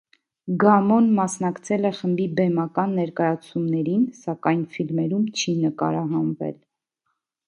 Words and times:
Գամոն 0.61 1.07
մասնակցել 1.17 1.83
է 1.89 1.91
խմբի 1.97 2.23
բեմական 2.39 2.95
ներկայացումներին, 2.99 4.07
սակայն 4.21 4.63
ֆիլմերում 4.77 5.29
չի 5.43 5.55
նկարահանվել։ 5.67 6.57